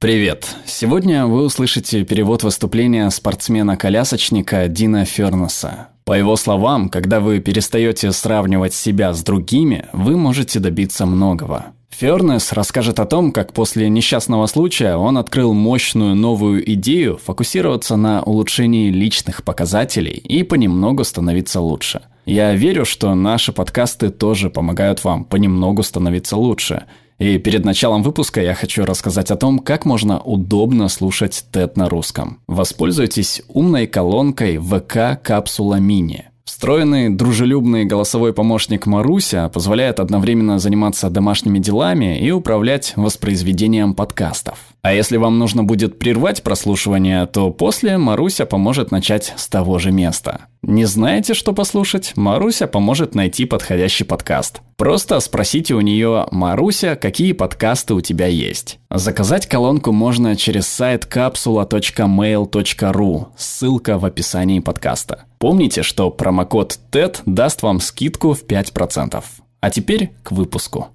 Привет! 0.00 0.54
Сегодня 0.64 1.26
вы 1.26 1.42
услышите 1.42 2.04
перевод 2.04 2.44
выступления 2.44 3.10
спортсмена-колясочника 3.10 4.68
Дина 4.68 5.04
Фернеса. 5.04 5.88
По 6.04 6.12
его 6.12 6.36
словам, 6.36 6.88
когда 6.88 7.18
вы 7.18 7.40
перестаете 7.40 8.12
сравнивать 8.12 8.74
себя 8.74 9.12
с 9.12 9.24
другими, 9.24 9.86
вы 9.92 10.16
можете 10.16 10.60
добиться 10.60 11.04
многого. 11.04 11.72
Фернес 11.90 12.52
расскажет 12.52 13.00
о 13.00 13.06
том, 13.06 13.32
как 13.32 13.52
после 13.52 13.88
несчастного 13.88 14.46
случая 14.46 14.94
он 14.94 15.18
открыл 15.18 15.52
мощную 15.52 16.14
новую 16.14 16.62
идею 16.74 17.18
фокусироваться 17.18 17.96
на 17.96 18.22
улучшении 18.22 18.92
личных 18.92 19.42
показателей 19.42 20.12
и 20.12 20.44
понемногу 20.44 21.02
становиться 21.02 21.60
лучше. 21.60 22.02
Я 22.24 22.54
верю, 22.54 22.84
что 22.84 23.12
наши 23.16 23.52
подкасты 23.52 24.10
тоже 24.10 24.48
помогают 24.48 25.02
вам 25.02 25.24
понемногу 25.24 25.82
становиться 25.82 26.36
лучше– 26.36 26.84
и 27.18 27.38
перед 27.38 27.64
началом 27.64 28.02
выпуска 28.02 28.40
я 28.40 28.54
хочу 28.54 28.84
рассказать 28.84 29.30
о 29.30 29.36
том, 29.36 29.58
как 29.58 29.84
можно 29.84 30.20
удобно 30.20 30.88
слушать 30.88 31.44
TED 31.52 31.72
на 31.74 31.88
русском. 31.88 32.40
Воспользуйтесь 32.46 33.42
умной 33.48 33.86
колонкой 33.86 34.58
ВК 34.58 35.20
Капсула 35.22 35.76
Мини. 35.76 36.26
Встроенный 36.44 37.10
дружелюбный 37.10 37.84
голосовой 37.84 38.32
помощник 38.32 38.86
Маруся 38.86 39.48
позволяет 39.48 40.00
одновременно 40.00 40.58
заниматься 40.58 41.10
домашними 41.10 41.58
делами 41.58 42.18
и 42.18 42.30
управлять 42.30 42.94
воспроизведением 42.96 43.94
подкастов. 43.94 44.58
А 44.82 44.92
если 44.92 45.16
вам 45.16 45.38
нужно 45.38 45.64
будет 45.64 45.98
прервать 45.98 46.42
прослушивание, 46.42 47.26
то 47.26 47.50
после 47.50 47.98
Маруся 47.98 48.46
поможет 48.46 48.90
начать 48.90 49.34
с 49.36 49.48
того 49.48 49.78
же 49.78 49.90
места. 49.90 50.42
Не 50.62 50.84
знаете, 50.84 51.34
что 51.34 51.52
послушать? 51.52 52.12
Маруся 52.16 52.66
поможет 52.66 53.14
найти 53.14 53.44
подходящий 53.44 54.04
подкаст. 54.04 54.60
Просто 54.76 55.18
спросите 55.20 55.74
у 55.74 55.80
нее 55.80 56.26
«Маруся, 56.30 56.96
какие 56.96 57.32
подкасты 57.32 57.94
у 57.94 58.00
тебя 58.00 58.26
есть?». 58.26 58.78
Заказать 58.90 59.46
колонку 59.46 59.92
можно 59.92 60.36
через 60.36 60.66
сайт 60.68 61.08
capsula.mail.ru, 61.10 63.26
ссылка 63.36 63.98
в 63.98 64.04
описании 64.04 64.60
подкаста. 64.60 65.24
Помните, 65.38 65.82
что 65.82 66.10
промокод 66.10 66.78
TED 66.92 67.20
даст 67.26 67.62
вам 67.62 67.80
скидку 67.80 68.34
в 68.34 68.44
5%. 68.44 69.24
А 69.60 69.70
теперь 69.70 70.10
к 70.22 70.32
выпуску. 70.32 70.88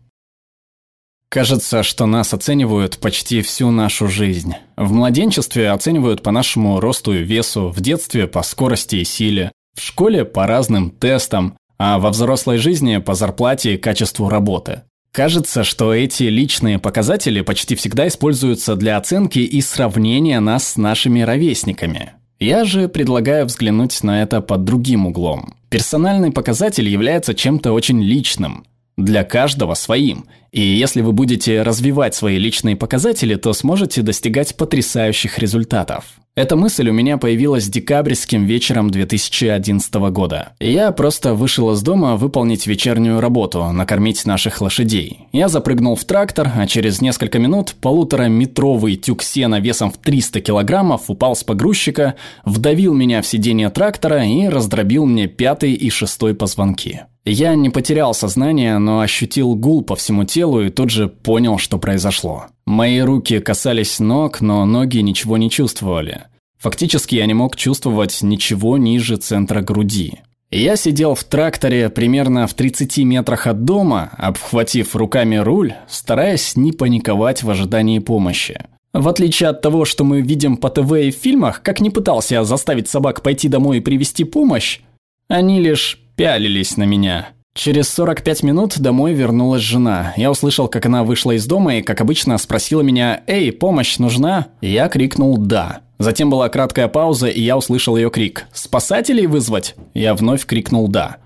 Кажется, 1.33 1.81
что 1.81 2.05
нас 2.05 2.31
оценивают 2.35 2.99
почти 2.99 3.41
всю 3.41 3.71
нашу 3.71 4.07
жизнь. 4.07 4.53
В 4.77 4.91
младенчестве 4.93 5.71
оценивают 5.71 6.21
по 6.21 6.29
нашему 6.29 6.79
росту 6.79 7.11
и 7.11 7.23
весу, 7.23 7.69
в 7.69 7.81
детстве 7.81 8.27
по 8.27 8.43
скорости 8.43 8.97
и 8.97 9.03
силе, 9.03 9.51
в 9.75 9.81
школе 9.81 10.25
по 10.25 10.45
разным 10.45 10.91
тестам, 10.91 11.57
а 11.79 11.97
во 11.97 12.11
взрослой 12.11 12.59
жизни 12.59 12.99
по 12.99 13.15
зарплате 13.15 13.73
и 13.73 13.77
качеству 13.79 14.29
работы. 14.29 14.83
Кажется, 15.11 15.63
что 15.63 15.91
эти 15.91 16.25
личные 16.25 16.77
показатели 16.77 17.41
почти 17.41 17.73
всегда 17.73 18.07
используются 18.07 18.75
для 18.75 18.95
оценки 18.95 19.39
и 19.39 19.59
сравнения 19.61 20.39
нас 20.39 20.73
с 20.73 20.77
нашими 20.77 21.21
ровесниками. 21.21 22.11
Я 22.39 22.63
же 22.63 22.87
предлагаю 22.87 23.47
взглянуть 23.47 24.03
на 24.03 24.21
это 24.21 24.39
под 24.39 24.65
другим 24.65 25.07
углом. 25.07 25.55
Персональный 25.71 26.29
показатель 26.29 26.87
является 26.87 27.33
чем-то 27.33 27.73
очень 27.73 28.03
личным– 28.03 28.67
для 28.97 29.23
каждого 29.23 29.73
своим. 29.73 30.25
И 30.51 30.61
если 30.61 31.01
вы 31.01 31.13
будете 31.13 31.63
развивать 31.63 32.13
свои 32.13 32.37
личные 32.37 32.75
показатели, 32.75 33.35
то 33.35 33.53
сможете 33.53 34.01
достигать 34.01 34.55
потрясающих 34.55 35.39
результатов. 35.39 36.05
Эта 36.35 36.55
мысль 36.55 36.89
у 36.89 36.93
меня 36.93 37.17
появилась 37.17 37.69
декабрьским 37.69 38.45
вечером 38.45 38.89
2011 38.89 39.93
года. 40.11 40.53
Я 40.59 40.91
просто 40.91 41.35
вышел 41.35 41.71
из 41.71 41.83
дома 41.83 42.17
выполнить 42.17 42.65
вечернюю 42.65 43.19
работу, 43.19 43.63
накормить 43.71 44.25
наших 44.25 44.59
лошадей. 44.59 45.27
Я 45.31 45.47
запрыгнул 45.47 45.95
в 45.95 46.03
трактор, 46.05 46.51
а 46.55 46.65
через 46.65 47.01
несколько 47.01 47.37
минут 47.37 47.75
полутораметровый 47.79 48.95
тюк 48.95 49.21
сена 49.21 49.59
весом 49.59 49.91
в 49.91 49.97
300 49.99 50.41
килограммов 50.41 51.07
упал 51.07 51.35
с 51.35 51.43
погрузчика, 51.43 52.15
вдавил 52.45 52.95
меня 52.95 53.21
в 53.21 53.27
сиденье 53.27 53.69
трактора 53.69 54.25
и 54.25 54.47
раздробил 54.47 55.05
мне 55.05 55.27
пятый 55.27 55.73
и 55.73 55.91
шестой 55.91 56.33
позвонки. 56.33 57.03
Я 57.25 57.55
не 57.55 57.69
потерял 57.69 58.13
сознание, 58.13 58.77
но 58.79 58.99
ощутил 58.99 59.55
гул 59.55 59.81
по 59.81 59.95
всему 59.95 60.25
телу 60.25 60.61
и 60.61 60.69
тут 60.69 60.89
же 60.89 61.07
понял, 61.07 61.57
что 61.57 61.77
произошло. 61.77 62.47
Мои 62.65 62.99
руки 62.99 63.39
касались 63.39 63.99
ног, 63.99 64.41
но 64.41 64.65
ноги 64.65 64.97
ничего 64.97 65.37
не 65.37 65.49
чувствовали. 65.49 66.23
Фактически 66.59 67.15
я 67.15 67.25
не 67.25 67.33
мог 67.33 67.55
чувствовать 67.55 68.21
ничего 68.21 68.77
ниже 68.77 69.15
центра 69.17 69.61
груди. 69.61 70.19
Я 70.51 70.75
сидел 70.75 71.15
в 71.15 71.23
тракторе 71.23 71.89
примерно 71.89 72.45
в 72.45 72.53
30 72.53 72.99
метрах 72.99 73.47
от 73.47 73.63
дома, 73.63 74.11
обхватив 74.17 74.95
руками 74.95 75.37
руль, 75.37 75.73
стараясь 75.87 76.55
не 76.55 76.71
паниковать 76.71 77.41
в 77.41 77.49
ожидании 77.49 77.99
помощи. 77.99 78.61
В 78.93 79.07
отличие 79.07 79.49
от 79.49 79.61
того, 79.61 79.85
что 79.85 80.03
мы 80.03 80.21
видим 80.21 80.57
по 80.57 80.69
ТВ 80.69 80.91
и 80.91 81.09
в 81.09 81.15
фильмах, 81.15 81.63
как 81.63 81.81
не 81.81 81.89
пытался 81.89 82.35
я 82.35 82.43
заставить 82.43 82.87
собак 82.87 83.23
пойти 83.23 83.47
домой 83.47 83.77
и 83.77 83.81
привести 83.81 84.25
помощь, 84.25 84.81
они 85.27 85.59
лишь 85.59 86.02
пялились 86.15 86.77
на 86.77 86.83
меня. 86.83 87.29
Через 87.55 87.87
45 87.89 88.43
минут 88.43 88.79
домой 88.79 89.13
вернулась 89.13 89.61
жена. 89.61 90.13
Я 90.17 90.31
услышал, 90.31 90.67
как 90.67 90.87
она 90.87 91.03
вышла 91.03 91.31
из 91.31 91.45
дома 91.45 91.75
и, 91.75 91.81
как 91.83 92.01
обычно, 92.01 92.37
спросила 92.39 92.81
меня 92.81 93.21
«Эй, 93.27 93.51
помощь 93.51 93.99
нужна?» 93.99 94.47
Я 94.61 94.87
крикнул 94.89 95.37
«Да». 95.37 95.81
Затем 95.99 96.31
была 96.31 96.49
краткая 96.49 96.87
пауза, 96.87 97.27
и 97.27 97.41
я 97.41 97.55
услышал 97.55 97.95
ее 97.95 98.09
крик 98.09 98.47
«Спасателей 98.53 99.27
вызвать?» 99.27 99.75
Я 99.93 100.15
вновь 100.15 100.45
крикнул 100.45 100.87
«Да». 100.87 101.17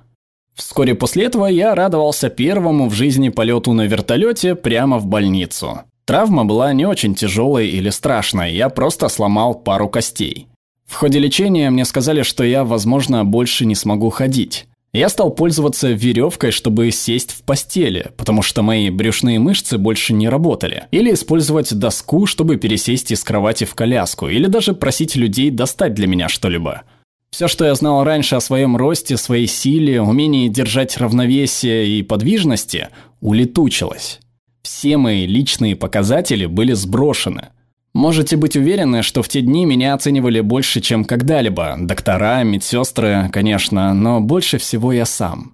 Вскоре 0.53 0.95
после 0.95 1.25
этого 1.25 1.45
я 1.45 1.75
радовался 1.75 2.29
первому 2.29 2.89
в 2.89 2.93
жизни 2.93 3.29
полету 3.29 3.73
на 3.73 3.83
вертолете 3.83 4.55
прямо 4.55 4.97
в 4.97 5.05
больницу. 5.05 5.81
Травма 6.05 6.45
была 6.45 6.73
не 6.73 6.85
очень 6.85 7.15
тяжелой 7.15 7.69
или 7.69 7.89
страшной, 7.89 8.53
я 8.53 8.69
просто 8.69 9.07
сломал 9.07 9.55
пару 9.55 9.87
костей. 9.87 10.47
В 10.85 10.95
ходе 10.95 11.19
лечения 11.19 11.69
мне 11.69 11.85
сказали, 11.85 12.23
что 12.23 12.43
я, 12.43 12.63
возможно, 12.63 13.23
больше 13.23 13.65
не 13.65 13.75
смогу 13.75 14.09
ходить. 14.09 14.67
Я 14.93 15.09
стал 15.09 15.31
пользоваться 15.31 15.91
веревкой, 15.91 16.51
чтобы 16.51 16.89
сесть 16.91 17.31
в 17.31 17.43
постели, 17.43 18.11
потому 18.17 18.41
что 18.41 18.61
мои 18.61 18.89
брюшные 18.89 19.37
мышцы 19.37 19.77
больше 19.77 20.13
не 20.13 20.29
работали. 20.29 20.85
Или 20.91 21.13
использовать 21.13 21.73
доску, 21.77 22.25
чтобы 22.25 22.57
пересесть 22.57 23.11
из 23.11 23.23
кровати 23.23 23.65
в 23.65 23.75
коляску, 23.75 24.27
или 24.27 24.47
даже 24.47 24.73
просить 24.73 25.15
людей 25.15 25.51
достать 25.51 25.93
для 25.93 26.07
меня 26.07 26.29
что-либо. 26.29 26.83
Все, 27.29 27.47
что 27.47 27.65
я 27.65 27.75
знал 27.75 28.03
раньше 28.03 28.35
о 28.35 28.41
своем 28.41 28.77
росте, 28.77 29.17
своей 29.17 29.47
силе, 29.47 30.01
умении 30.01 30.47
держать 30.47 30.97
равновесие 30.97 31.87
и 31.87 32.01
подвижности, 32.01 32.87
улетучилось. 33.19 34.19
Все 34.63 34.97
мои 34.97 35.27
личные 35.27 35.75
показатели 35.75 36.45
были 36.45 36.73
сброшены. 36.73 37.49
Можете 37.97 38.35
быть 38.35 38.55
уверены, 38.55 39.01
что 39.01 39.23
в 39.23 39.27
те 39.27 39.41
дни 39.41 39.65
меня 39.65 39.95
оценивали 39.95 40.39
больше, 40.41 40.81
чем 40.81 41.03
когда-либо. 41.03 41.77
Доктора, 41.79 42.43
медсестры, 42.43 43.27
конечно, 43.33 43.91
но 43.95 44.21
больше 44.21 44.59
всего 44.59 44.93
я 44.93 45.03
сам. 45.03 45.53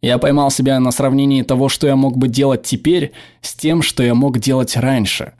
Я 0.00 0.16
поймал 0.16 0.50
себя 0.50 0.80
на 0.80 0.90
сравнении 0.90 1.42
того, 1.42 1.68
что 1.68 1.86
я 1.86 1.94
мог 1.94 2.16
бы 2.16 2.28
делать 2.28 2.62
теперь, 2.62 3.12
с 3.42 3.52
тем, 3.52 3.82
что 3.82 4.02
я 4.02 4.14
мог 4.14 4.38
делать 4.38 4.74
раньше. 4.74 5.34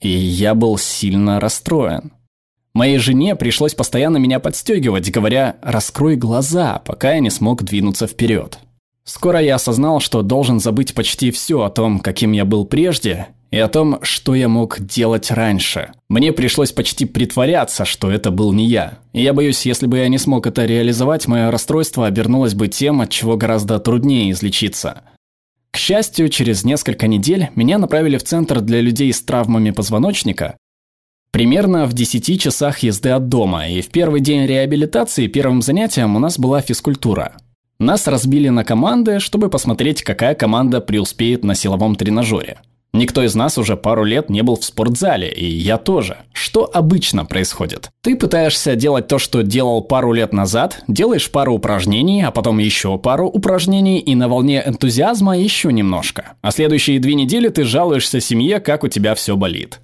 И 0.00 0.08
я 0.08 0.54
был 0.54 0.78
сильно 0.78 1.40
расстроен. 1.40 2.12
Моей 2.72 2.98
жене 2.98 3.34
пришлось 3.34 3.74
постоянно 3.74 4.18
меня 4.18 4.38
подстегивать, 4.38 5.10
говоря 5.10 5.56
«раскрой 5.60 6.14
глаза», 6.14 6.80
пока 6.86 7.14
я 7.14 7.18
не 7.18 7.30
смог 7.30 7.64
двинуться 7.64 8.06
вперед. 8.06 8.60
Скоро 9.04 9.40
я 9.40 9.56
осознал, 9.56 10.00
что 10.00 10.22
должен 10.22 10.60
забыть 10.60 10.94
почти 10.94 11.30
все 11.30 11.62
о 11.62 11.70
том, 11.70 12.00
каким 12.00 12.32
я 12.32 12.44
был 12.44 12.64
прежде, 12.64 13.28
и 13.50 13.58
о 13.58 13.68
том, 13.68 13.98
что 14.02 14.34
я 14.34 14.48
мог 14.48 14.80
делать 14.80 15.30
раньше. 15.30 15.90
Мне 16.08 16.32
пришлось 16.32 16.72
почти 16.72 17.04
притворяться, 17.04 17.84
что 17.84 18.10
это 18.10 18.30
был 18.30 18.52
не 18.52 18.66
я. 18.66 18.98
И 19.12 19.22
я 19.22 19.32
боюсь, 19.32 19.66
если 19.66 19.86
бы 19.86 19.98
я 19.98 20.08
не 20.08 20.18
смог 20.18 20.46
это 20.46 20.64
реализовать, 20.64 21.26
мое 21.26 21.50
расстройство 21.50 22.06
обернулось 22.06 22.54
бы 22.54 22.68
тем, 22.68 23.00
от 23.00 23.10
чего 23.10 23.36
гораздо 23.36 23.78
труднее 23.80 24.30
излечиться. 24.30 25.02
К 25.72 25.76
счастью, 25.76 26.28
через 26.28 26.64
несколько 26.64 27.06
недель 27.06 27.50
меня 27.54 27.78
направили 27.78 28.18
в 28.18 28.24
центр 28.24 28.60
для 28.60 28.80
людей 28.80 29.12
с 29.12 29.22
травмами 29.22 29.70
позвоночника, 29.70 30.56
примерно 31.32 31.86
в 31.86 31.92
10 31.92 32.40
часах 32.40 32.80
езды 32.80 33.10
от 33.10 33.28
дома, 33.28 33.68
и 33.68 33.80
в 33.80 33.88
первый 33.88 34.20
день 34.20 34.46
реабилитации 34.46 35.28
первым 35.28 35.62
занятием 35.62 36.16
у 36.16 36.18
нас 36.18 36.38
была 36.38 36.60
физкультура. 36.60 37.34
Нас 37.80 38.06
разбили 38.06 38.50
на 38.50 38.62
команды, 38.62 39.20
чтобы 39.20 39.48
посмотреть, 39.48 40.02
какая 40.02 40.34
команда 40.34 40.82
преуспеет 40.82 41.44
на 41.44 41.54
силовом 41.54 41.96
тренажере. 41.96 42.58
Никто 42.92 43.22
из 43.22 43.34
нас 43.34 43.56
уже 43.56 43.74
пару 43.74 44.04
лет 44.04 44.28
не 44.28 44.42
был 44.42 44.56
в 44.56 44.64
спортзале, 44.64 45.30
и 45.30 45.46
я 45.46 45.78
тоже. 45.78 46.18
Что 46.34 46.68
обычно 46.70 47.24
происходит? 47.24 47.88
Ты 48.02 48.16
пытаешься 48.16 48.74
делать 48.76 49.08
то, 49.08 49.18
что 49.18 49.42
делал 49.42 49.80
пару 49.80 50.12
лет 50.12 50.34
назад, 50.34 50.82
делаешь 50.88 51.30
пару 51.30 51.54
упражнений, 51.54 52.22
а 52.22 52.30
потом 52.30 52.58
еще 52.58 52.98
пару 52.98 53.26
упражнений, 53.28 53.98
и 53.98 54.14
на 54.14 54.28
волне 54.28 54.62
энтузиазма 54.66 55.38
еще 55.38 55.72
немножко. 55.72 56.34
А 56.42 56.50
следующие 56.50 57.00
две 57.00 57.14
недели 57.14 57.48
ты 57.48 57.64
жалуешься 57.64 58.20
семье, 58.20 58.60
как 58.60 58.84
у 58.84 58.88
тебя 58.88 59.14
все 59.14 59.36
болит. 59.36 59.80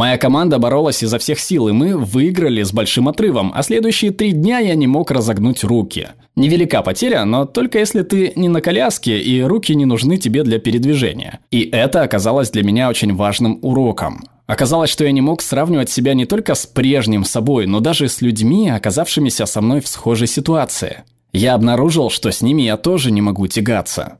Моя 0.00 0.16
команда 0.16 0.58
боролась 0.58 1.02
изо 1.02 1.18
всех 1.18 1.38
сил, 1.38 1.68
и 1.68 1.72
мы 1.72 1.94
выиграли 1.94 2.62
с 2.62 2.72
большим 2.72 3.06
отрывом, 3.06 3.52
а 3.54 3.62
следующие 3.62 4.12
три 4.12 4.32
дня 4.32 4.58
я 4.58 4.74
не 4.74 4.86
мог 4.86 5.10
разогнуть 5.10 5.62
руки. 5.62 6.08
Невелика 6.36 6.80
потеря, 6.80 7.26
но 7.26 7.44
только 7.44 7.78
если 7.78 8.00
ты 8.00 8.32
не 8.34 8.48
на 8.48 8.62
коляске 8.62 9.20
и 9.20 9.42
руки 9.42 9.74
не 9.74 9.84
нужны 9.84 10.16
тебе 10.16 10.42
для 10.42 10.58
передвижения. 10.58 11.40
И 11.50 11.68
это 11.70 12.00
оказалось 12.00 12.48
для 12.50 12.62
меня 12.62 12.88
очень 12.88 13.14
важным 13.14 13.58
уроком. 13.60 14.24
Оказалось, 14.46 14.88
что 14.88 15.04
я 15.04 15.12
не 15.12 15.20
мог 15.20 15.42
сравнивать 15.42 15.90
себя 15.90 16.14
не 16.14 16.24
только 16.24 16.54
с 16.54 16.64
прежним 16.64 17.26
собой, 17.26 17.66
но 17.66 17.80
даже 17.80 18.08
с 18.08 18.22
людьми, 18.22 18.70
оказавшимися 18.70 19.44
со 19.44 19.60
мной 19.60 19.82
в 19.82 19.86
схожей 19.86 20.28
ситуации. 20.28 21.02
Я 21.34 21.52
обнаружил, 21.52 22.08
что 22.08 22.32
с 22.32 22.40
ними 22.40 22.62
я 22.62 22.78
тоже 22.78 23.10
не 23.10 23.20
могу 23.20 23.46
тягаться. 23.48 24.16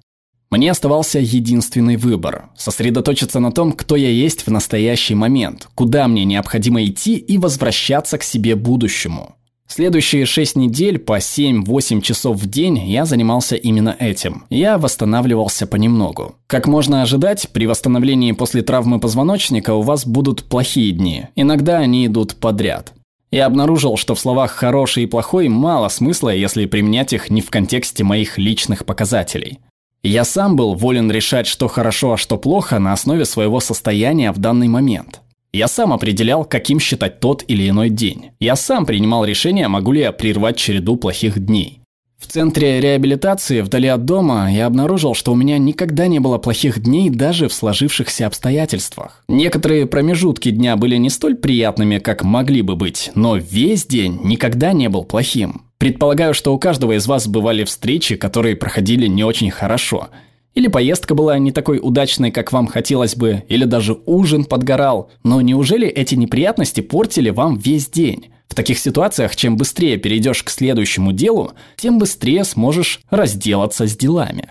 Мне 0.50 0.72
оставался 0.72 1.20
единственный 1.20 1.96
выбор– 1.96 2.50
сосредоточиться 2.56 3.38
на 3.38 3.52
том, 3.52 3.70
кто 3.70 3.94
я 3.94 4.10
есть 4.10 4.46
в 4.46 4.50
настоящий 4.50 5.14
момент, 5.14 5.68
куда 5.76 6.08
мне 6.08 6.24
необходимо 6.24 6.84
идти 6.84 7.16
и 7.16 7.38
возвращаться 7.38 8.18
к 8.18 8.24
себе 8.24 8.56
будущему. 8.56 9.36
Следующие 9.68 10.26
шесть 10.26 10.56
недель 10.56 10.98
по 10.98 11.18
7-8 11.18 12.00
часов 12.00 12.36
в 12.36 12.50
день 12.50 12.76
я 12.78 13.04
занимался 13.04 13.54
именно 13.54 13.94
этим. 14.00 14.42
Я 14.50 14.78
восстанавливался 14.78 15.68
понемногу. 15.68 16.34
Как 16.48 16.66
можно 16.66 17.02
ожидать, 17.02 17.48
при 17.52 17.68
восстановлении 17.68 18.32
после 18.32 18.62
травмы 18.62 18.98
позвоночника 18.98 19.72
у 19.74 19.82
вас 19.82 20.04
будут 20.04 20.42
плохие 20.42 20.90
дни. 20.90 21.26
Иногда 21.36 21.78
они 21.78 22.06
идут 22.06 22.34
подряд. 22.34 22.92
Я 23.30 23.46
обнаружил, 23.46 23.96
что 23.96 24.16
в 24.16 24.20
словах 24.20 24.50
«хороший» 24.50 25.04
и 25.04 25.06
«плохой» 25.06 25.46
мало 25.46 25.86
смысла, 25.86 26.30
если 26.30 26.66
применять 26.66 27.12
их 27.12 27.30
не 27.30 27.40
в 27.40 27.50
контексте 27.50 28.02
моих 28.02 28.38
личных 28.38 28.84
показателей. 28.84 29.60
Я 30.02 30.24
сам 30.24 30.56
был 30.56 30.74
волен 30.74 31.10
решать, 31.10 31.46
что 31.46 31.68
хорошо, 31.68 32.14
а 32.14 32.16
что 32.16 32.38
плохо 32.38 32.78
на 32.78 32.94
основе 32.94 33.26
своего 33.26 33.60
состояния 33.60 34.32
в 34.32 34.38
данный 34.38 34.68
момент. 34.68 35.20
Я 35.52 35.68
сам 35.68 35.92
определял, 35.92 36.44
каким 36.44 36.80
считать 36.80 37.20
тот 37.20 37.44
или 37.48 37.68
иной 37.68 37.90
день. 37.90 38.30
Я 38.38 38.56
сам 38.56 38.86
принимал 38.86 39.24
решение, 39.24 39.68
могу 39.68 39.92
ли 39.92 40.00
я 40.00 40.12
прервать 40.12 40.56
череду 40.56 40.96
плохих 40.96 41.38
дней. 41.44 41.80
В 42.20 42.26
центре 42.26 42.80
реабилитации, 42.80 43.60
вдали 43.60 43.88
от 43.88 44.04
дома, 44.04 44.52
я 44.52 44.66
обнаружил, 44.66 45.14
что 45.14 45.32
у 45.32 45.36
меня 45.36 45.58
никогда 45.58 46.06
не 46.06 46.18
было 46.18 46.38
плохих 46.38 46.78
дней 46.80 47.10
даже 47.10 47.48
в 47.48 47.52
сложившихся 47.52 48.26
обстоятельствах. 48.26 49.24
Некоторые 49.26 49.86
промежутки 49.86 50.50
дня 50.50 50.76
были 50.76 50.96
не 50.96 51.10
столь 51.10 51.36
приятными, 51.36 51.98
как 51.98 52.22
могли 52.22 52.62
бы 52.62 52.76
быть, 52.76 53.10
но 53.14 53.36
весь 53.36 53.86
день 53.86 54.20
никогда 54.22 54.72
не 54.72 54.88
был 54.88 55.04
плохим. 55.04 55.69
Предполагаю, 55.80 56.32
что 56.32 56.54
у 56.54 56.58
каждого 56.60 56.96
из 56.96 57.08
вас 57.08 57.26
бывали 57.26 57.64
встречи, 57.64 58.14
которые 58.14 58.54
проходили 58.54 59.08
не 59.08 59.24
очень 59.24 59.50
хорошо– 59.50 60.10
или 60.54 60.66
поездка 60.66 61.14
была 61.14 61.38
не 61.38 61.52
такой 61.52 61.78
удачной, 61.80 62.32
как 62.32 62.52
вам 62.52 62.66
хотелось 62.66 63.14
бы, 63.14 63.44
или 63.48 63.64
даже 63.64 63.98
ужин 64.06 64.44
подгорал. 64.44 65.10
Но 65.22 65.40
неужели 65.40 65.86
эти 65.86 66.16
неприятности 66.16 66.80
портили 66.80 67.30
вам 67.30 67.56
весь 67.56 67.88
день? 67.88 68.30
В 68.48 68.56
таких 68.56 68.80
ситуациях, 68.80 69.36
чем 69.36 69.56
быстрее 69.56 69.96
перейдешь 69.96 70.42
к 70.42 70.50
следующему 70.50 71.12
делу, 71.12 71.52
тем 71.76 72.00
быстрее 72.00 72.42
сможешь 72.42 73.00
разделаться 73.08 73.86
с 73.86 73.96
делами. 73.96 74.50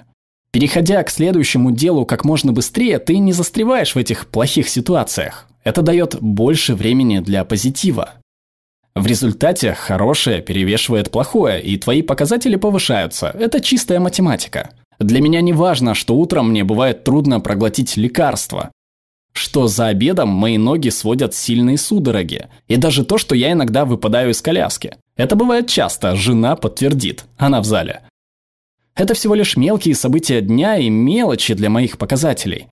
Переходя 0.52 1.04
к 1.04 1.10
следующему 1.10 1.72
делу 1.72 2.06
как 2.06 2.24
можно 2.24 2.54
быстрее, 2.54 2.98
ты 3.00 3.18
не 3.18 3.34
застреваешь 3.34 3.94
в 3.94 3.98
этих 3.98 4.28
плохих 4.28 4.70
ситуациях. 4.70 5.48
Это 5.66 5.82
дает 5.82 6.16
больше 6.22 6.76
времени 6.76 7.20
для 7.20 7.44
позитива. 7.44 8.14
В 8.96 9.06
результате 9.06 9.74
хорошее 9.74 10.42
перевешивает 10.42 11.12
плохое, 11.12 11.62
и 11.62 11.78
твои 11.78 12.02
показатели 12.02 12.56
повышаются. 12.56 13.28
Это 13.40 13.62
чистая 13.62 14.00
математика. 14.00 14.72
Для 15.00 15.22
меня 15.22 15.42
не 15.42 15.54
важно, 15.54 15.96
что 15.96 16.16
утром 16.16 16.50
мне 16.50 16.64
бывает 16.64 17.04
трудно 17.04 17.40
проглотить 17.40 17.96
лекарство, 17.96 18.72
что 19.32 19.68
за 19.68 19.88
обедом 19.88 20.30
мои 20.30 20.58
ноги 20.58 20.90
сводят 20.90 21.34
сильные 21.34 21.78
судороги, 21.78 22.48
и 22.68 22.76
даже 22.76 23.06
то, 23.06 23.18
что 23.18 23.36
я 23.36 23.54
иногда 23.54 23.86
выпадаю 23.86 24.32
из 24.32 24.42
коляски. 24.42 24.96
Это 25.16 25.36
бывает 25.36 25.68
часто, 25.68 26.16
жена 26.16 26.56
подтвердит, 26.56 27.26
она 27.38 27.62
в 27.62 27.66
зале. 27.66 28.02
Это 28.96 29.14
всего 29.14 29.36
лишь 29.36 29.56
мелкие 29.56 29.96
события 29.96 30.42
дня 30.42 30.76
и 30.78 30.90
мелочи 30.90 31.54
для 31.54 31.70
моих 31.70 31.98
показателей. 31.98 32.68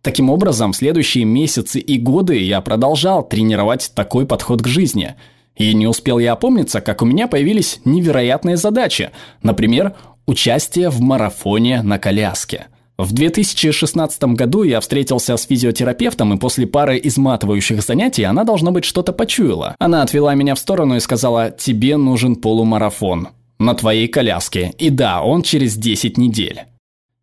Таким 0.00 0.30
образом, 0.30 0.72
следующие 0.72 1.24
месяцы 1.24 1.78
и 1.80 1.98
годы 1.98 2.38
я 2.38 2.62
продолжал 2.62 3.22
тренировать 3.28 3.92
такой 3.94 4.24
подход 4.26 4.62
к 4.62 4.66
жизни. 4.66 5.16
И 5.58 5.74
не 5.74 5.86
успел 5.86 6.18
я 6.18 6.32
опомниться, 6.32 6.80
как 6.80 7.02
у 7.02 7.04
меня 7.04 7.26
появились 7.28 7.80
невероятные 7.84 8.56
задачи. 8.56 9.10
Например, 9.42 9.94
Участие 10.28 10.90
в 10.90 11.00
марафоне 11.00 11.80
на 11.80 11.98
коляске. 11.98 12.66
В 12.98 13.14
2016 13.14 14.22
году 14.34 14.62
я 14.62 14.78
встретился 14.80 15.38
с 15.38 15.46
физиотерапевтом, 15.46 16.34
и 16.34 16.38
после 16.38 16.66
пары 16.66 17.00
изматывающих 17.02 17.80
занятий 17.80 18.24
она, 18.24 18.44
должно 18.44 18.70
быть, 18.70 18.84
что-то 18.84 19.14
почуяла. 19.14 19.74
Она 19.78 20.02
отвела 20.02 20.34
меня 20.34 20.54
в 20.54 20.58
сторону 20.58 20.96
и 20.96 21.00
сказала, 21.00 21.50
тебе 21.50 21.96
нужен 21.96 22.36
полумарафон 22.36 23.28
на 23.58 23.72
твоей 23.72 24.06
коляске. 24.06 24.74
И 24.76 24.90
да, 24.90 25.22
он 25.22 25.40
через 25.40 25.78
10 25.78 26.18
недель. 26.18 26.64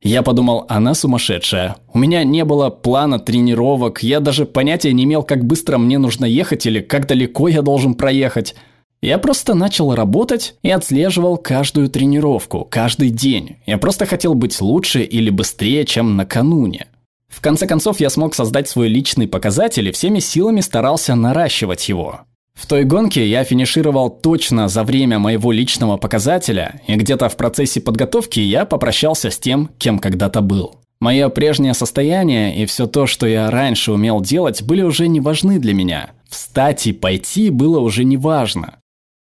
Я 0.05 0.21
подумал, 0.21 0.65
она 0.69 0.93
сумасшедшая. 0.93 1.77
У 1.91 1.97
меня 1.97 2.23
не 2.23 2.45
было 2.45 2.69
плана 2.69 3.17
тренировок, 3.17 4.03
я 4.03 4.19
даже 4.19 4.45
понятия 4.45 4.93
не 4.93 5.05
имел, 5.05 5.23
как 5.23 5.43
быстро 5.43 5.79
мне 5.79 5.97
нужно 5.97 6.25
ехать 6.25 6.67
или 6.67 6.79
как 6.79 7.07
далеко 7.07 7.47
я 7.47 7.63
должен 7.63 7.95
проехать. 7.95 8.53
Я 9.01 9.17
просто 9.17 9.55
начал 9.55 9.95
работать 9.95 10.57
и 10.61 10.69
отслеживал 10.69 11.37
каждую 11.37 11.89
тренировку, 11.89 12.67
каждый 12.69 13.09
день. 13.09 13.55
Я 13.65 13.79
просто 13.79 14.05
хотел 14.05 14.35
быть 14.35 14.61
лучше 14.61 15.01
или 15.01 15.31
быстрее, 15.31 15.85
чем 15.85 16.15
накануне. 16.15 16.85
В 17.27 17.41
конце 17.41 17.65
концов, 17.65 17.99
я 17.99 18.11
смог 18.11 18.35
создать 18.35 18.69
свой 18.69 18.89
личный 18.89 19.27
показатель 19.27 19.87
и 19.87 19.91
всеми 19.91 20.19
силами 20.19 20.61
старался 20.61 21.15
наращивать 21.15 21.89
его. 21.89 22.21
В 22.55 22.67
той 22.67 22.83
гонке 22.83 23.27
я 23.27 23.43
финишировал 23.43 24.09
точно 24.09 24.67
за 24.67 24.83
время 24.83 25.19
моего 25.19 25.51
личного 25.51 25.97
показателя, 25.97 26.81
и 26.87 26.95
где-то 26.95 27.29
в 27.29 27.37
процессе 27.37 27.81
подготовки 27.81 28.39
я 28.39 28.65
попрощался 28.65 29.29
с 29.29 29.37
тем, 29.37 29.69
кем 29.77 29.99
когда-то 29.99 30.41
был. 30.41 30.77
Мое 30.99 31.29
прежнее 31.29 31.73
состояние 31.73 32.57
и 32.57 32.65
все 32.65 32.87
то, 32.87 33.05
что 33.05 33.27
я 33.27 33.51
раньше 33.51 33.91
умел 33.91 34.21
делать, 34.21 34.63
были 34.63 34.81
уже 34.81 35.07
не 35.07 35.19
важны 35.19 35.59
для 35.59 35.73
меня. 35.73 36.11
Встать 36.29 36.87
и 36.87 36.93
пойти 36.93 37.49
было 37.49 37.79
уже 37.79 38.03
не 38.03 38.17
важно. 38.17 38.79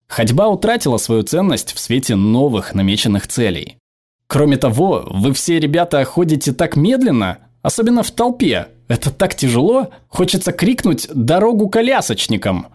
Ходьба 0.07 0.49
утратила 0.49 0.99
свою 0.99 1.23
ценность 1.23 1.73
в 1.73 1.81
свете 1.81 2.15
новых 2.15 2.75
намеченных 2.75 3.27
целей. 3.27 3.79
Кроме 4.27 4.59
того, 4.59 5.05
вы 5.11 5.33
все, 5.33 5.59
ребята, 5.59 6.05
ходите 6.05 6.53
так 6.53 6.77
медленно, 6.77 7.39
особенно 7.63 8.03
в 8.03 8.11
толпе. 8.11 8.69
Это 8.89 9.11
так 9.11 9.35
тяжело, 9.35 9.89
хочется 10.09 10.53
крикнуть 10.53 11.09
«дорогу 11.15 11.69
колясочникам!». 11.71 12.67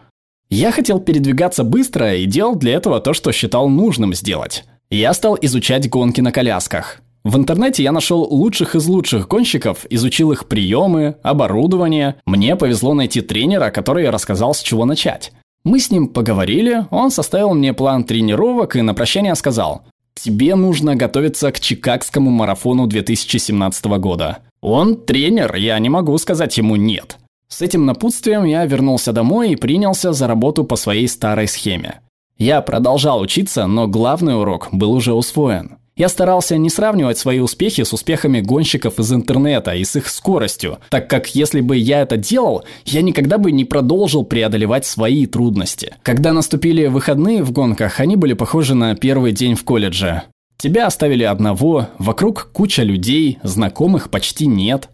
Я 0.49 0.71
хотел 0.71 0.99
передвигаться 0.99 1.63
быстро 1.63 2.15
и 2.15 2.25
делал 2.25 2.55
для 2.55 2.73
этого 2.73 3.01
то, 3.01 3.13
что 3.13 3.31
считал 3.33 3.67
нужным 3.67 4.13
сделать. 4.13 4.63
Я 4.89 5.13
стал 5.13 5.37
изучать 5.41 5.89
гонки 5.89 6.21
на 6.21 6.31
колясках. 6.31 7.01
В 7.25 7.35
интернете 7.35 7.83
я 7.83 7.91
нашел 7.91 8.23
лучших 8.23 8.75
из 8.75 8.87
лучших 8.87 9.27
гонщиков, 9.27 9.85
изучил 9.89 10.31
их 10.31 10.47
приемы, 10.47 11.17
оборудование. 11.23 12.15
Мне 12.25 12.55
повезло 12.55 12.93
найти 12.93 13.19
тренера, 13.19 13.69
который 13.69 14.09
рассказал, 14.09 14.53
с 14.53 14.61
чего 14.61 14.85
начать. 14.85 15.33
Мы 15.65 15.81
с 15.81 15.91
ним 15.91 16.07
поговорили, 16.07 16.85
он 16.91 17.11
составил 17.11 17.53
мне 17.53 17.73
план 17.73 18.05
тренировок 18.05 18.77
и 18.77 18.81
на 18.81 18.93
прощание 18.93 19.35
сказал 19.35 19.81
«Тебе 20.13 20.55
нужно 20.55 20.95
готовиться 20.95 21.51
к 21.51 21.59
Чикагскому 21.59 22.31
марафону 22.31 22.87
2017 22.87 23.85
года». 23.99 24.37
Он 24.61 24.95
тренер, 24.95 25.55
я 25.55 25.77
не 25.79 25.89
могу 25.89 26.17
сказать 26.17 26.57
ему 26.57 26.77
«нет». 26.77 27.17
С 27.49 27.61
этим 27.61 27.85
напутствием 27.85 28.43
я 28.43 28.65
вернулся 28.65 29.13
домой 29.13 29.51
и 29.51 29.55
принялся 29.55 30.13
за 30.13 30.27
работу 30.27 30.63
по 30.63 30.75
своей 30.75 31.07
старой 31.07 31.47
схеме. 31.47 32.01
Я 32.37 32.61
продолжал 32.61 33.19
учиться, 33.21 33.65
но 33.67 33.87
главный 33.87 34.39
урок 34.39 34.69
был 34.71 34.91
уже 34.91 35.13
усвоен. 35.13 35.77
Я 35.95 36.09
старался 36.09 36.57
не 36.57 36.69
сравнивать 36.69 37.17
свои 37.17 37.39
успехи 37.39 37.83
с 37.83 37.91
успехами 37.91 38.39
гонщиков 38.39 38.99
из 38.99 39.11
интернета 39.11 39.73
и 39.73 39.83
с 39.83 39.95
их 39.95 40.07
скоростью, 40.09 40.77
так 40.91 41.09
как 41.09 41.33
если 41.33 41.59
бы 41.59 41.75
я 41.75 42.01
это 42.01 42.17
делал, 42.17 42.63
я 42.85 43.01
никогда 43.01 43.39
бы 43.39 43.51
не 43.51 43.65
продолжил 43.65 44.23
преодолевать 44.23 44.85
свои 44.85 45.25
трудности. 45.25 45.95
Когда 46.03 46.33
наступили 46.33 46.85
выходные 46.85 47.41
в 47.41 47.51
гонках, 47.51 47.99
они 47.99 48.15
были 48.15 48.33
похожи 48.33 48.75
на 48.75 48.95
первый 48.95 49.31
день 49.31 49.55
в 49.55 49.63
колледже. 49.63 50.21
Тебя 50.57 50.85
оставили 50.85 51.23
одного, 51.23 51.87
вокруг 51.97 52.51
куча 52.53 52.83
людей, 52.83 53.39
знакомых 53.41 54.11
почти 54.11 54.45
нет. 54.45 54.89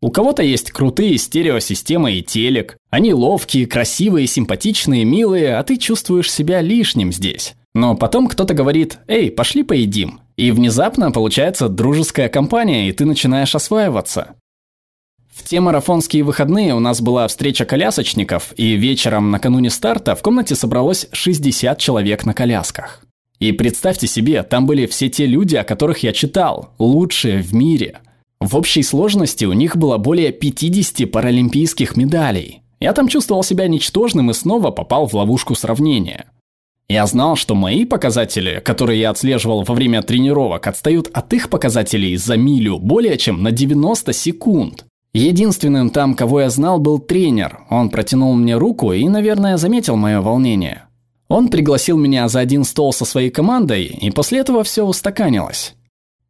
У 0.00 0.10
кого-то 0.10 0.42
есть 0.42 0.72
крутые 0.72 1.16
стереосистемы 1.16 2.12
и 2.12 2.22
телек. 2.22 2.76
Они 2.90 3.14
ловкие, 3.14 3.66
красивые, 3.66 4.26
симпатичные, 4.26 5.04
милые, 5.04 5.56
а 5.56 5.62
ты 5.62 5.78
чувствуешь 5.78 6.30
себя 6.30 6.60
лишним 6.60 7.12
здесь. 7.12 7.54
Но 7.74 7.94
потом 7.94 8.28
кто-то 8.28 8.54
говорит 8.54 8.98
«Эй, 9.08 9.30
пошли 9.30 9.62
поедим». 9.62 10.20
И 10.36 10.50
внезапно 10.50 11.10
получается 11.10 11.68
дружеская 11.68 12.28
компания, 12.28 12.88
и 12.88 12.92
ты 12.92 13.06
начинаешь 13.06 13.54
осваиваться. 13.54 14.34
В 15.34 15.44
те 15.44 15.60
марафонские 15.60 16.24
выходные 16.24 16.74
у 16.74 16.80
нас 16.80 17.00
была 17.02 17.28
встреча 17.28 17.64
колясочников, 17.64 18.54
и 18.56 18.74
вечером 18.76 19.30
накануне 19.30 19.70
старта 19.70 20.14
в 20.14 20.22
комнате 20.22 20.54
собралось 20.54 21.08
60 21.12 21.78
человек 21.78 22.24
на 22.24 22.32
колясках. 22.32 23.02
И 23.38 23.52
представьте 23.52 24.06
себе, 24.06 24.42
там 24.42 24.66
были 24.66 24.86
все 24.86 25.10
те 25.10 25.26
люди, 25.26 25.56
о 25.56 25.64
которых 25.64 25.98
я 26.02 26.12
читал, 26.14 26.74
лучшие 26.78 27.42
в 27.42 27.54
мире. 27.54 28.00
В 28.40 28.56
общей 28.56 28.82
сложности 28.82 29.44
у 29.44 29.52
них 29.52 29.76
было 29.76 29.98
более 29.98 30.32
50 30.32 31.10
паралимпийских 31.10 31.96
медалей. 31.96 32.62
Я 32.80 32.92
там 32.92 33.08
чувствовал 33.08 33.42
себя 33.42 33.68
ничтожным 33.68 34.30
и 34.30 34.34
снова 34.34 34.70
попал 34.70 35.06
в 35.06 35.14
ловушку 35.14 35.54
сравнения– 35.54 36.26
я 36.88 37.04
знал, 37.06 37.34
что 37.34 37.56
мои 37.56 37.84
показатели, 37.84 38.62
которые 38.64 39.00
я 39.00 39.10
отслеживал 39.10 39.64
во 39.64 39.74
время 39.74 40.02
тренировок, 40.02 40.68
отстают 40.68 41.10
от 41.12 41.32
их 41.32 41.50
показателей 41.50 42.16
за 42.16 42.36
милю 42.36 42.78
более 42.78 43.18
чем 43.18 43.42
на 43.42 43.50
90 43.50 44.12
секунд. 44.12 44.86
Единственным 45.12 45.90
там, 45.90 46.14
кого 46.14 46.42
я 46.42 46.50
знал, 46.50 46.78
был 46.78 47.00
тренер. 47.00 47.60
Он 47.70 47.90
протянул 47.90 48.34
мне 48.34 48.56
руку 48.56 48.92
и, 48.92 49.08
наверное, 49.08 49.56
заметил 49.56 49.96
мое 49.96 50.20
волнение. 50.20 50.84
Он 51.28 51.48
пригласил 51.48 51.96
меня 51.96 52.28
за 52.28 52.38
один 52.38 52.62
стол 52.62 52.92
со 52.92 53.04
своей 53.04 53.30
командой, 53.30 53.86
и 53.86 54.10
после 54.12 54.38
этого 54.38 54.62
все 54.62 54.84
устаканилось. 54.84 55.74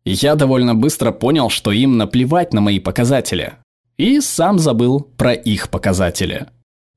Я 0.07 0.37
довольно 0.37 0.77
быстро 0.77 1.11
понял, 1.11 1.51
что 1.51 1.73
им 1.73 1.99
наплевать 1.99 2.55
на 2.55 2.61
мои 2.61 2.79
показатели. 2.79 3.55
И 3.99 4.21
сам 4.21 4.61
забыл 4.61 5.01
про 5.01 5.33
их 5.33 5.69
показатели. 5.69 6.47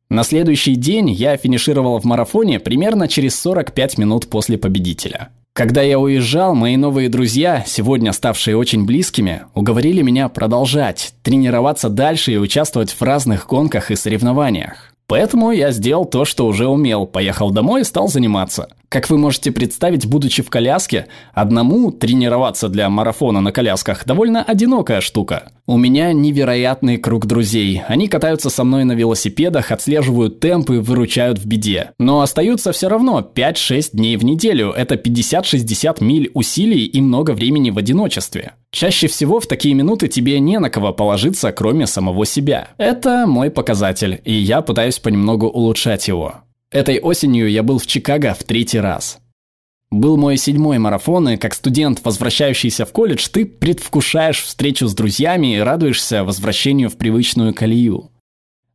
На 0.09 0.21
следующий 0.21 0.75
день 0.75 1.09
я 1.09 1.35
финишировал 1.35 1.99
в 1.99 2.03
марафоне 2.03 2.59
примерно 2.59 3.07
через 3.07 3.39
45 3.41 3.97
минут 3.97 4.29
после 4.29 4.59
победителя. 4.59 5.29
Когда 5.53 5.81
я 5.81 5.97
уезжал, 5.97 6.53
мои 6.53 6.77
новые 6.77 7.09
друзья, 7.09 7.63
сегодня 7.65 8.13
ставшие 8.13 8.55
очень 8.55 8.85
близкими, 8.85 9.41
уговорили 9.55 10.03
меня 10.03 10.29
продолжать, 10.29 11.13
тренироваться 11.23 11.89
дальше 11.89 12.33
и 12.33 12.37
участвовать 12.37 12.91
в 12.91 13.01
разных 13.01 13.47
гонках 13.47 13.89
и 13.89 13.95
соревнованиях. 13.95 14.93
Поэтому 15.07 15.51
я 15.51 15.71
сделал 15.71 16.05
то, 16.05 16.25
что 16.25 16.45
уже 16.45 16.67
умел, 16.67 17.07
поехал 17.07 17.49
домой 17.49 17.81
и 17.81 17.85
стал 17.85 18.07
заниматься. 18.07 18.69
Как 18.89 19.07
вы 19.11 19.19
можете 19.19 19.51
представить, 19.51 20.07
будучи 20.07 20.41
в 20.41 20.49
коляске, 20.49 21.05
одному 21.31 21.91
тренироваться 21.91 22.69
для 22.69 22.89
марафона 22.89 23.39
на 23.39 23.51
колясках 23.51 24.03
довольно 24.03 24.41
одинокая 24.41 24.99
штука. 24.99 25.51
У 25.67 25.77
меня 25.77 26.11
невероятный 26.11 26.97
круг 26.97 27.27
друзей. 27.27 27.83
Они 27.87 28.07
катаются 28.07 28.49
со 28.49 28.63
мной 28.63 28.85
на 28.85 28.93
велосипедах, 28.93 29.71
отслеживают 29.71 30.39
темпы, 30.39 30.79
выручают 30.79 31.37
в 31.37 31.45
беде. 31.45 31.91
Но 31.99 32.21
остаются 32.21 32.71
все 32.71 32.89
равно 32.89 33.19
5-6 33.35 33.89
дней 33.93 34.17
в 34.17 34.25
неделю. 34.25 34.71
Это 34.71 34.95
50-60 34.95 36.03
миль 36.03 36.31
усилий 36.33 36.85
и 36.85 36.99
много 36.99 37.31
времени 37.31 37.69
в 37.69 37.77
одиночестве. 37.77 38.53
Чаще 38.71 39.07
всего 39.07 39.39
в 39.39 39.45
такие 39.45 39.75
минуты 39.75 40.07
тебе 40.07 40.39
не 40.39 40.57
на 40.57 40.71
кого 40.71 40.93
положиться, 40.93 41.51
кроме 41.51 41.85
самого 41.85 42.25
себя. 42.25 42.69
Это 42.79 43.27
мой 43.27 43.51
показатель, 43.51 44.19
и 44.25 44.33
я 44.33 44.61
пытаюсь 44.61 44.97
понемногу 44.97 45.45
улучшать 45.45 46.07
его. 46.07 46.41
Этой 46.71 46.99
осенью 46.99 47.49
я 47.49 47.63
был 47.63 47.79
в 47.79 47.87
Чикаго 47.87 48.35
в 48.35 48.43
третий 48.43 48.79
раз. 48.79 49.17
Был 49.89 50.17
мой 50.17 50.37
седьмой 50.37 50.77
марафон, 50.77 51.29
и 51.29 51.37
как 51.37 51.55
студент, 51.55 52.01
возвращающийся 52.03 52.85
в 52.85 52.91
колледж, 52.91 53.27
ты 53.31 53.47
предвкушаешь 53.47 54.43
встречу 54.43 54.87
с 54.87 54.93
друзьями 54.93 55.55
и 55.55 55.59
радуешься 55.59 56.23
возвращению 56.23 56.91
в 56.91 56.97
привычную 56.97 57.55
колею. 57.55 58.11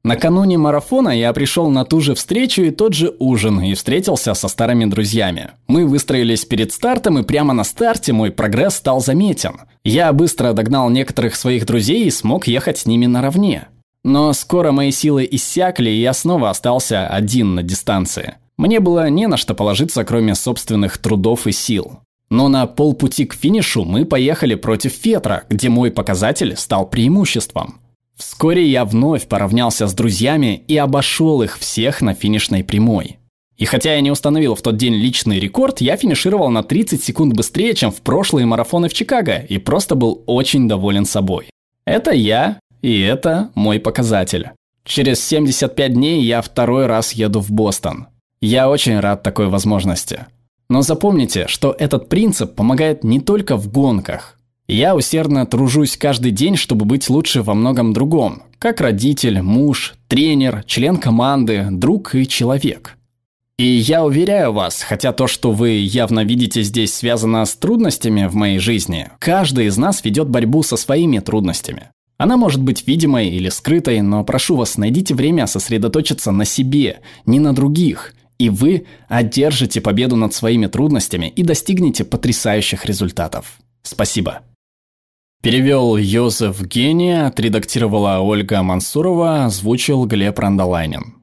Накануне 0.02 0.58
марафона 0.58 1.16
я 1.16 1.32
пришел 1.32 1.70
на 1.70 1.84
ту 1.84 2.00
же 2.00 2.16
встречу 2.16 2.62
и 2.62 2.72
тот 2.72 2.94
же 2.94 3.14
ужин 3.20 3.60
и 3.60 3.74
встретился 3.74 4.34
со 4.34 4.48
старыми 4.48 4.86
друзьями. 4.86 5.52
Мы 5.68 5.86
выстроились 5.86 6.44
перед 6.44 6.72
стартом, 6.72 7.20
и 7.20 7.22
прямо 7.22 7.54
на 7.54 7.62
старте 7.62 8.12
мой 8.12 8.32
прогресс 8.32 8.74
стал 8.74 9.00
заметен. 9.00 9.60
Я 9.84 10.12
быстро 10.12 10.52
догнал 10.52 10.90
некоторых 10.90 11.36
своих 11.36 11.64
друзей 11.64 12.04
и 12.04 12.10
смог 12.10 12.48
ехать 12.48 12.78
с 12.78 12.86
ними 12.86 13.06
наравне. 13.06 13.68
Но 14.04 14.32
скоро 14.34 14.70
мои 14.70 14.90
силы 14.90 15.26
иссякли, 15.30 15.88
и 15.88 16.00
я 16.00 16.12
снова 16.12 16.50
остался 16.50 17.08
один 17.08 17.54
на 17.54 17.62
дистанции. 17.62 18.34
Мне 18.56 18.78
было 18.78 19.08
не 19.08 19.26
на 19.26 19.36
что 19.36 19.54
положиться, 19.54 20.04
кроме 20.04 20.34
собственных 20.34 20.98
трудов 20.98 21.46
и 21.46 21.52
сил. 21.52 22.00
Но 22.30 22.48
на 22.48 22.66
полпути 22.66 23.24
к 23.24 23.34
финишу 23.34 23.84
мы 23.84 24.04
поехали 24.04 24.54
против 24.54 24.92
Фетра, 24.92 25.44
где 25.48 25.68
мой 25.68 25.90
показатель 25.90 26.56
стал 26.56 26.86
преимуществом. 26.86 27.80
Вскоре 28.16 28.66
я 28.68 28.84
вновь 28.84 29.26
поравнялся 29.26 29.86
с 29.86 29.94
друзьями 29.94 30.62
и 30.68 30.76
обошел 30.76 31.42
их 31.42 31.58
всех 31.58 32.00
на 32.00 32.14
финишной 32.14 32.62
прямой. 32.62 33.18
И 33.56 33.64
хотя 33.64 33.94
я 33.94 34.00
не 34.00 34.10
установил 34.10 34.54
в 34.54 34.62
тот 34.62 34.76
день 34.76 34.94
личный 34.94 35.40
рекорд, 35.40 35.80
я 35.80 35.96
финишировал 35.96 36.50
на 36.50 36.62
30 36.62 37.02
секунд 37.02 37.34
быстрее, 37.34 37.74
чем 37.74 37.90
в 37.90 38.02
прошлые 38.02 38.46
марафоны 38.46 38.88
в 38.88 38.94
Чикаго, 38.94 39.38
и 39.38 39.58
просто 39.58 39.94
был 39.94 40.22
очень 40.26 40.68
доволен 40.68 41.06
собой. 41.06 41.48
Это 41.84 42.12
я 42.12 42.58
и 42.84 43.00
это 43.00 43.48
мой 43.54 43.80
показатель. 43.80 44.50
Через 44.84 45.26
75 45.26 45.94
дней 45.94 46.22
я 46.22 46.42
второй 46.42 46.84
раз 46.84 47.12
еду 47.12 47.40
в 47.40 47.50
Бостон. 47.50 48.08
Я 48.42 48.68
очень 48.68 49.00
рад 49.00 49.22
такой 49.22 49.48
возможности. 49.48 50.26
Но 50.68 50.82
запомните, 50.82 51.46
что 51.48 51.74
этот 51.78 52.10
принцип 52.10 52.54
помогает 52.54 53.02
не 53.02 53.20
только 53.20 53.56
в 53.56 53.72
гонках. 53.72 54.38
Я 54.68 54.94
усердно 54.94 55.46
тружусь 55.46 55.96
каждый 55.96 56.30
день, 56.30 56.56
чтобы 56.56 56.84
быть 56.84 57.08
лучше 57.08 57.40
во 57.40 57.54
многом 57.54 57.94
другом. 57.94 58.42
Как 58.58 58.82
родитель, 58.82 59.40
муж, 59.40 59.94
тренер, 60.06 60.62
член 60.66 60.98
команды, 60.98 61.68
друг 61.70 62.14
и 62.14 62.28
человек. 62.28 62.98
И 63.56 63.64
я 63.66 64.04
уверяю 64.04 64.52
вас, 64.52 64.82
хотя 64.82 65.14
то, 65.14 65.26
что 65.26 65.52
вы 65.52 65.70
явно 65.70 66.22
видите 66.22 66.62
здесь 66.62 66.92
связано 66.92 67.46
с 67.46 67.56
трудностями 67.56 68.26
в 68.26 68.34
моей 68.34 68.58
жизни, 68.58 69.08
каждый 69.20 69.68
из 69.68 69.78
нас 69.78 70.04
ведет 70.04 70.28
борьбу 70.28 70.62
со 70.62 70.76
своими 70.76 71.20
трудностями. 71.20 71.88
Она 72.16 72.36
может 72.36 72.62
быть 72.62 72.86
видимой 72.86 73.28
или 73.28 73.48
скрытой, 73.48 74.00
но 74.00 74.24
прошу 74.24 74.56
вас, 74.56 74.76
найдите 74.76 75.14
время 75.14 75.46
сосредоточиться 75.46 76.30
на 76.30 76.44
себе, 76.44 77.00
не 77.26 77.40
на 77.40 77.52
других, 77.54 78.14
и 78.38 78.50
вы 78.50 78.86
одержите 79.08 79.80
победу 79.80 80.16
над 80.16 80.32
своими 80.32 80.66
трудностями 80.66 81.32
и 81.34 81.42
достигнете 81.42 82.04
потрясающих 82.04 82.84
результатов. 82.84 83.58
Спасибо. 83.82 84.42
Перевел 85.42 85.96
Йозеф 85.96 86.62
Гения, 86.62 87.26
отредактировала 87.26 88.20
Ольга 88.20 88.62
Мансурова, 88.62 89.44
озвучил 89.44 90.06
Глеб 90.06 90.38
Рандолайнин. 90.38 91.16